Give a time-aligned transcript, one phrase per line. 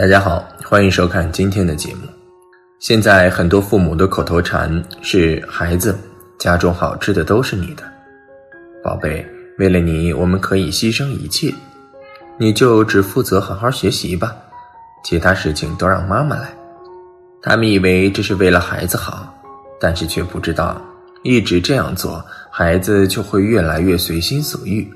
[0.00, 2.08] 大家好，欢迎收看今天的节目。
[2.78, 5.94] 现在很多父母的口头禅是：“孩子，
[6.38, 7.82] 家中好吃的都是你的，
[8.82, 9.22] 宝贝，
[9.58, 11.52] 为了你，我们可以牺牲一切，
[12.38, 14.34] 你就只负责好好学习吧，
[15.04, 16.50] 其他事情都让妈妈来。”
[17.42, 19.30] 他们以为这是为了孩子好，
[19.78, 20.80] 但是却不知道，
[21.24, 24.90] 一直这样做，孩子就会越来越随心所欲，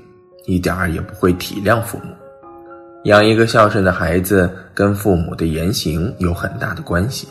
[0.47, 2.05] 一点儿也不会体谅父母。
[3.05, 7.27] 养一个孝顺的孩子，跟父母的言行有很大的关系。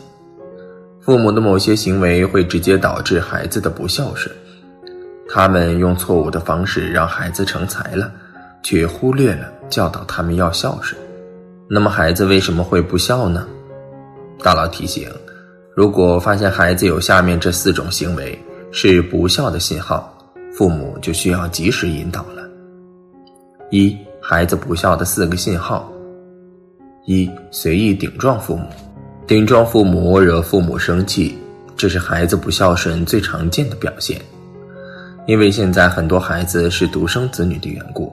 [1.01, 4.32] 父母的某些行为会直接导致孩子的不孝顺，
[5.29, 8.09] 他们用错误的方式让孩子成才了，
[8.62, 10.96] 却忽略了教导他们要孝顺。
[11.68, 13.45] 那么孩子为什么会不孝呢？
[14.45, 15.10] 大佬提醒：
[15.74, 18.38] 如果发现孩子有下面这四种行为
[18.70, 20.16] 是不孝的信号，
[20.52, 22.48] 父母就需要及时引导了。
[23.70, 25.92] 一孩子不孝的四个信号：
[27.04, 28.66] 一、随意顶撞父母，
[29.26, 31.36] 顶撞父母惹父母生气，
[31.76, 34.18] 这是孩子不孝顺最常见的表现。
[35.26, 38.10] 因为现在很多孩子是独生子女的缘故，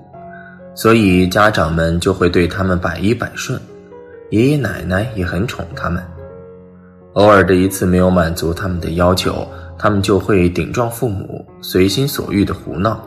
[0.76, 3.58] 所以家长们就会对他们百依百顺，
[4.32, 6.04] 爷爷奶奶也很宠他们。
[7.14, 9.48] 偶尔的一次没有满足他们的要求，
[9.80, 13.02] 他们就会顶撞父母，随心所欲的胡闹。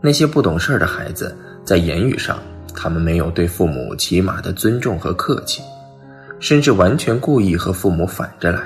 [0.00, 1.36] 那些不懂事儿的孩子。
[1.64, 2.38] 在言语上，
[2.74, 5.62] 他们没有对父母起码的尊重和客气，
[6.38, 8.60] 甚至完全故意和父母反着来。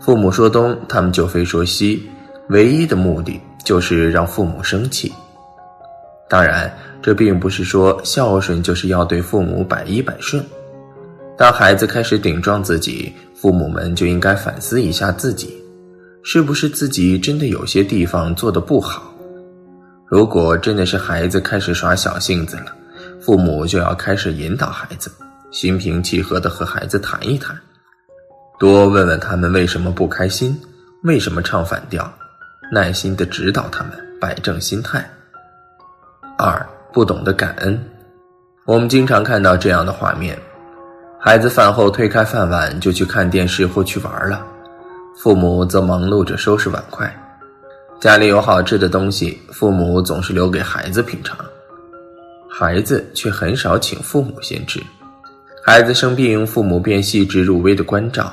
[0.00, 2.02] 父母说东，他们就非说西，
[2.48, 5.12] 唯一的目的就是让父母生气。
[6.28, 10.44] 当然，这并不是说孝顺就是要对父母百依百顺。
[11.36, 15.54] 当孩子开始顶撞自己，父母们就应该反思一下自己，
[16.22, 19.13] 是不是自己真的有些地方做得不好。
[20.14, 22.66] 如果真的是孩子开始耍小性子了，
[23.20, 25.10] 父母就要开始引导孩子，
[25.50, 27.58] 心平气和的和孩子谈一谈，
[28.56, 30.56] 多问问他们为什么不开心，
[31.02, 32.08] 为什么唱反调，
[32.70, 33.90] 耐心的指导他们
[34.20, 35.04] 摆正心态。
[36.38, 37.76] 二不懂得感恩，
[38.66, 40.38] 我们经常看到这样的画面：
[41.18, 44.46] 孩子饭后推开饭碗就去看电视或去玩了，
[45.20, 47.12] 父母则忙碌着收拾碗筷。
[48.04, 51.34] 家里有好吃的东西，父母总是留给孩子品尝，
[52.50, 54.78] 孩子却很少请父母先吃。
[55.64, 58.24] 孩子生病，父母便细致入微的关照；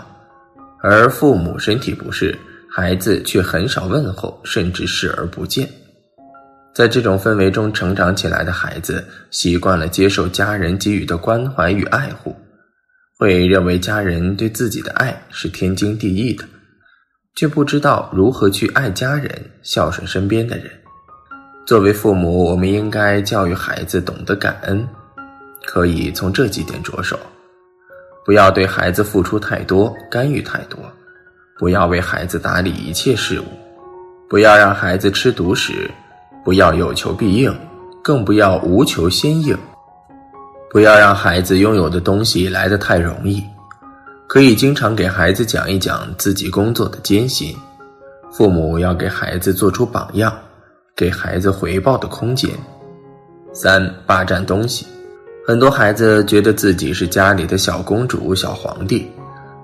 [0.84, 2.38] 而父母身体不适，
[2.70, 5.66] 孩子却很少问候，甚至视而不见。
[6.76, 12.36] 在这种氛围中成长起来的孩子，习惯了接受家人给予的关怀与爱护，
[13.18, 16.44] 会认为家人对自己的爱是天经地义的。
[17.36, 19.32] 却不知道如何去爱家人、
[19.62, 20.70] 孝顺身边的人。
[21.66, 24.86] 作为父母，我们应该教育孩子懂得感恩，
[25.66, 27.18] 可以从这几点着手：
[28.26, 30.80] 不要对孩子付出太多、干预太多；
[31.58, 33.46] 不要为孩子打理一切事务；
[34.30, 35.90] 不要让孩子吃独食；
[36.44, 37.56] 不要有求必应，
[38.04, 39.56] 更不要无求先应；
[40.70, 43.44] 不要让孩子拥有的东西来得太容易。
[44.32, 47.54] 可以经常给孩子讲一讲自己工作的艰辛，
[48.32, 50.34] 父母要给孩子做出榜样，
[50.96, 52.50] 给孩子回报的空间。
[53.52, 54.88] 三霸占东西，
[55.46, 59.06] 很多孩子觉得自己是家里的小公主、小皇帝，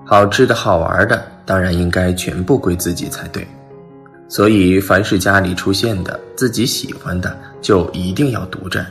[0.04, 3.48] 好吃的好玩的当然应该全部归自己才对，
[4.28, 8.86] 所以凡是家里出现的自己喜欢的，就一定要独占。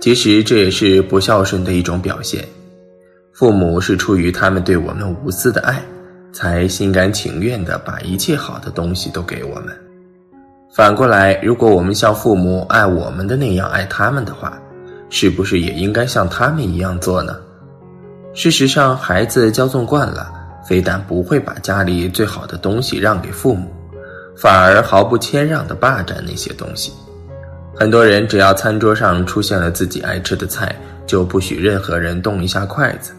[0.00, 2.44] 其实这也是不孝顺的一种表现。
[3.40, 5.82] 父母是出于他们对我们无私的爱，
[6.30, 9.74] 才心甘情愿地把一切好的东西都给我们。
[10.70, 14.60] 反过来，如果我们像父母爱我们的那样爱他们的话，
[15.08, 17.34] 是不是也应该像他们一样做呢？
[18.34, 20.30] 事实上，孩子骄纵惯了，
[20.68, 23.72] 非但不会把家里最好的东西让给父母，
[24.36, 26.92] 反而毫不谦让地霸占那些东西。
[27.74, 30.76] 很多人只要餐桌上出现了自己爱吃的菜，
[31.06, 33.12] 就不许任何人动一下筷子。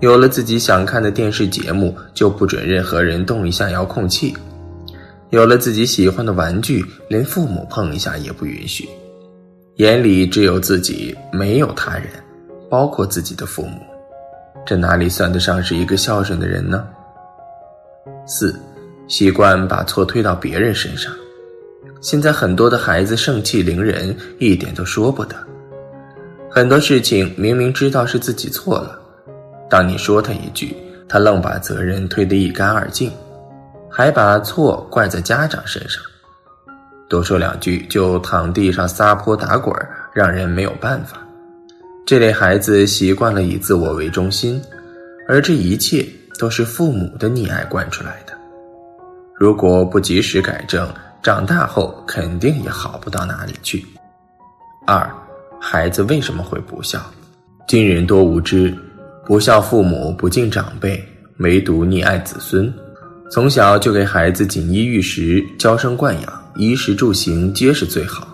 [0.00, 4.32] 有了自己想看的电视节目，就不准任何人动一下遥控器；
[5.30, 8.88] 有了自己喜欢的玩具，连父母碰一下也不允许。
[9.76, 12.06] 眼里只有自己，没有他人，
[12.70, 13.80] 包括自己的父母，
[14.64, 16.86] 这哪里算得上是一个孝顺的人呢？
[18.24, 18.54] 四，
[19.08, 21.12] 习惯把错推到别人身上。
[22.00, 25.34] 现在很多的孩子盛气凌人，一点都说不得。
[26.48, 28.97] 很多事情明明知道是自己错了。
[29.68, 30.76] 当你说他一句，
[31.08, 33.12] 他愣把责任推得一干二净，
[33.90, 36.02] 还把错怪在家长身上。
[37.08, 39.74] 多说两句就躺地上撒泼打滚，
[40.12, 41.18] 让人没有办法。
[42.06, 44.60] 这类孩子习惯了以自我为中心，
[45.26, 46.06] 而这一切
[46.38, 48.32] 都是父母的溺爱惯出来的。
[49.34, 50.88] 如果不及时改正，
[51.22, 53.84] 长大后肯定也好不到哪里去。
[54.86, 55.10] 二，
[55.60, 57.00] 孩子为什么会不孝？
[57.66, 58.74] 今人多无知，
[59.28, 61.06] 不孝父母，不敬长辈，
[61.40, 62.72] 唯独溺爱子孙，
[63.30, 68.26] 从小就给孩子锦衣玉食，娇生惯养，衣食住行皆是最好。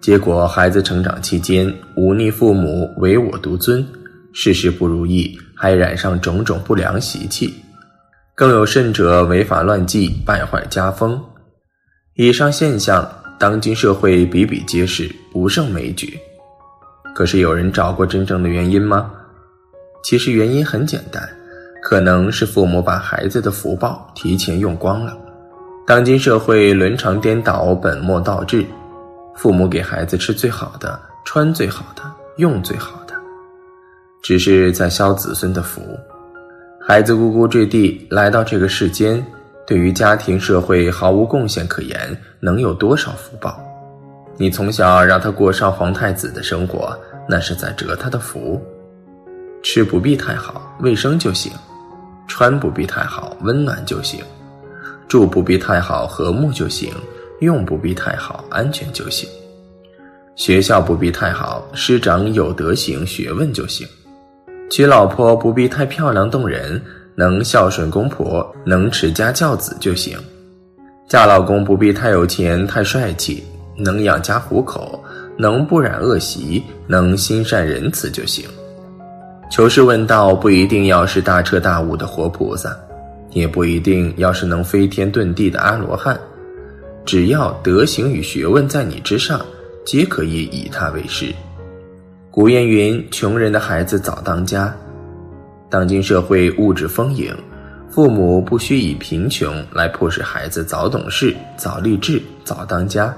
[0.00, 3.86] 结果孩子成长期间忤逆父母，唯我独尊，
[4.32, 7.52] 事事不如意，还染上种种不良习气，
[8.34, 11.22] 更有甚者违法乱纪，败坏家风。
[12.14, 13.06] 以上现象，
[13.38, 16.18] 当今社会比比皆是，不胜枚举。
[17.14, 19.12] 可是有人找过真正的原因吗？
[20.08, 21.22] 其实原因很简单，
[21.82, 25.14] 可能是父母把孩子的福报提前用光了。
[25.86, 28.64] 当今社会伦常颠倒，本末倒置，
[29.36, 32.00] 父母给孩子吃最好的，穿最好的，
[32.38, 33.12] 用最好的，
[34.22, 35.82] 只是在消子孙的福。
[36.80, 39.22] 孩子呱呱坠地来到这个世间。
[39.66, 43.60] 对于家庭社会毫无贡献可言，能有多少福报？
[44.38, 48.58] 你从小让他过上皇太子的生活，那是在折他的福。
[49.62, 51.52] 吃不必太好，卫生就行；
[52.26, 54.20] 穿不必太好，温暖就行；
[55.08, 56.90] 住不必太好，和睦就行；
[57.40, 59.28] 用不必太好，安全就行；
[60.36, 63.86] 学校不必太好，师长有德行、学问就行；
[64.70, 66.80] 娶老婆不必太漂亮动人。
[67.18, 70.16] 能孝顺公婆，能持家教子就行；
[71.08, 73.42] 嫁老公不必太有钱、太帅气，
[73.76, 75.02] 能养家糊口，
[75.36, 78.48] 能不染恶习，能心善仁慈就行。
[79.50, 82.76] 求是问道不一定要是大彻大悟的活菩萨，
[83.30, 86.18] 也不一定要是能飞天遁地的阿罗汉，
[87.04, 89.40] 只要德行与学问在你之上，
[89.86, 91.32] 皆可以以他为师。
[92.30, 94.72] 古谚云：“穷人的孩子早当家。”
[95.70, 97.34] 当今社会物质丰盈，
[97.90, 103.12] 父母不需以贫穷来迫使孩子早懂事、早立志、早当家，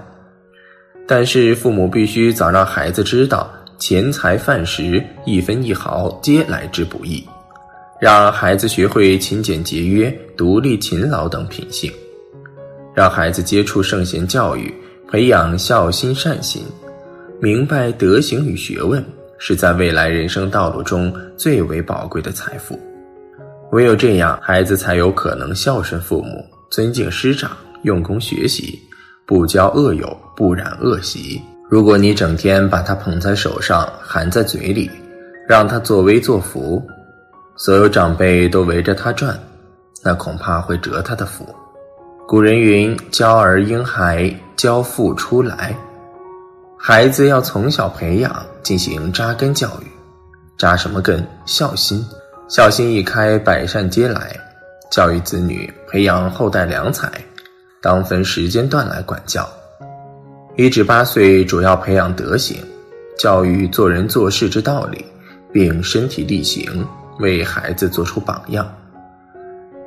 [1.06, 3.50] 但是父母必须早让孩子知道
[3.80, 7.26] 钱财饭食一分一毫皆来之不易，
[7.98, 11.90] 让孩子学会勤俭节约、独立勤劳等品性，
[12.94, 14.72] 让孩子接触圣贤教育，
[15.08, 16.62] 培养孝心善行，
[17.40, 19.02] 明白德行与学问。
[19.42, 22.78] 是在未来人生道路中最为宝贵的财富，
[23.72, 28.78] 唯有这样，孩子才有可能孝顺父母、尊敬师长、用功学习，
[29.24, 31.40] 不交恶友、不染恶习。
[31.70, 34.90] 如果你整天把他捧在手上、含在嘴里，
[35.48, 36.84] 让他作威作福，
[37.54, 39.38] 所有长辈都围着他转，
[40.02, 41.46] 那恐怕会折他的福。
[42.26, 45.72] 古人云：“教儿婴孩，教父出来。”
[46.76, 49.86] 孩子要从小培养，进行扎根教育。
[50.58, 51.24] 扎什么根？
[51.46, 52.04] 孝心。
[52.48, 54.34] 孝心一开，百善皆来。
[54.90, 57.08] 教育子女，培养后代良才，
[57.80, 59.48] 当分时间段来管教。
[60.60, 62.58] 一至八岁主要培养德行，
[63.18, 65.02] 教育做人做事之道理，
[65.50, 66.86] 并身体力行，
[67.18, 68.70] 为孩子做出榜样。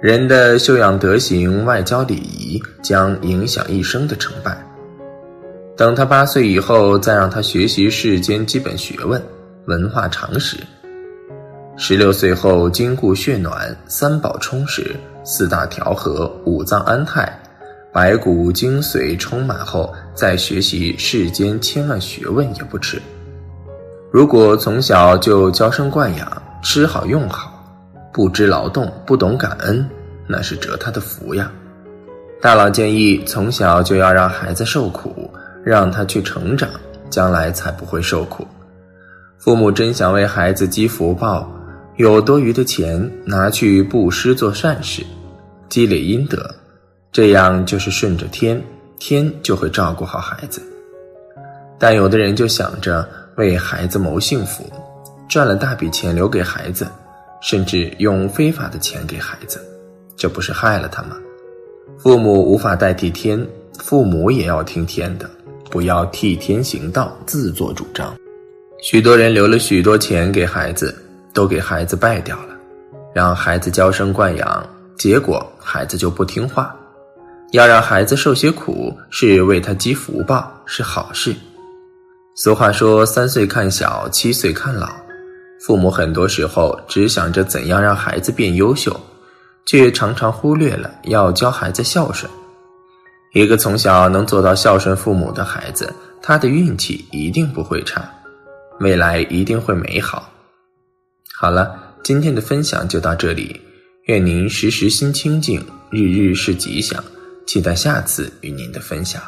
[0.02, 4.58] 人的修养德行、外交礼仪，将影响一生的成败。
[5.78, 9.21] 等他八岁以后，再让他学习世间基本学问、
[9.68, 10.57] 文化常识。
[11.78, 17.31] 十六岁后，筋骨血暖，三宝充实，四大调和，五脏安泰，
[17.94, 23.02] 白骨精髓充满后，再学习世间千万学问也不迟。
[24.12, 27.64] 如果从小就娇生惯养，吃好用好，
[28.12, 29.88] 不知劳动，不懂感恩，
[30.28, 31.52] 那是折他的福呀。
[32.42, 35.30] 大佬建议，从小就要让孩子受苦。
[35.66, 36.69] 让他去成长，
[37.09, 38.45] 将来才不会受苦。
[39.38, 41.50] 父母真想为孩子积福报，
[41.95, 45.02] 有多余的钱拿去布施做善事，
[45.69, 46.54] 积累阴德，
[47.14, 48.62] 这样就是顺着天，
[48.98, 50.62] 天就会照顾好孩子。
[51.78, 54.68] 但有的人就想着为孩子谋幸福，
[55.30, 56.88] 赚了大笔钱留给孩子，
[57.40, 59.62] 甚至用非法的钱给孩子，
[60.18, 61.16] 这不是害了他吗？
[62.00, 65.30] 父母无法代替天，父母也要听天的。
[65.70, 68.16] 不要替天行道，自作主张。
[68.82, 70.96] 许多人留了许多钱给孩子，
[71.34, 72.56] 都给孩子败掉了，
[73.14, 76.76] 让孩子娇生惯养，结果孩子就不听话。
[77.54, 81.36] 要让孩子受些苦，是为他积福报，是好事。
[82.36, 84.92] 俗话说：“三岁看小，七岁看老。”
[85.62, 89.00] 父母很多时候只想着怎样让孩子变优秀，
[89.68, 92.30] 却常常忽略了要教孩子孝顺。
[93.33, 95.94] 一个从小能做到孝顺父母的孩子，
[96.24, 98.04] 他的运气一定不会差。
[98.80, 100.28] 未来一定会美好。
[101.36, 101.72] 好了，
[102.04, 103.62] 今天的分享就到这里，
[104.06, 107.02] 愿您时时心清静，日日是吉祥。
[107.45, 109.21] 期待下次与您的分享。